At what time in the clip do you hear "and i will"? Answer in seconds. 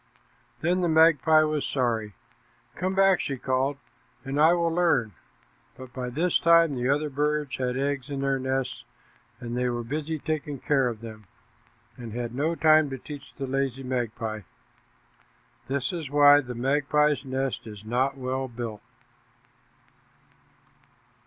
4.25-4.71